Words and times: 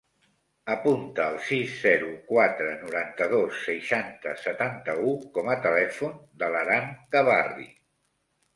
Apunta 0.75 1.25
el 1.31 1.35
sis, 1.49 1.75
zero, 1.81 2.07
quatre, 2.31 2.71
noranta-dos, 2.87 3.61
seixanta, 3.67 4.35
setanta-u 4.47 5.15
com 5.39 5.55
a 5.55 5.61
telèfon 5.69 6.19
de 6.43 6.53
l'Aran 6.57 6.93
Gabarri. 7.17 7.71